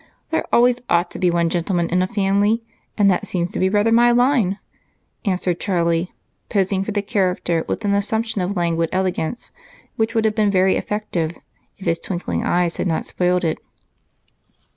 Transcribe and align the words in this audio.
There 0.31 0.45
always 0.51 0.81
ought 0.89 1.11
to 1.11 1.19
be 1.19 1.29
one 1.29 1.47
gentleman 1.47 1.87
in 1.89 2.01
a 2.01 2.07
family, 2.07 2.63
and 2.97 3.07
that 3.11 3.27
seems 3.27 3.51
to 3.51 3.59
be 3.59 3.69
rather 3.69 3.91
my 3.91 4.09
line," 4.09 4.57
answered 5.25 5.59
Charlie, 5.59 6.11
posing 6.49 6.83
for 6.83 6.91
the 6.91 7.03
character 7.03 7.63
with 7.67 7.85
an 7.85 7.93
assumption 7.93 8.41
of 8.41 8.57
languid 8.57 8.89
elegance 8.91 9.51
which 9.97 10.15
would 10.15 10.25
have 10.25 10.33
been 10.33 10.49
very 10.49 10.75
effective 10.75 11.33
if 11.77 11.85
his 11.85 11.99
twinkling 11.99 12.43
eyes 12.43 12.77
had 12.77 12.87
not 12.87 13.05
spoilt 13.05 13.43
it. 13.43 13.59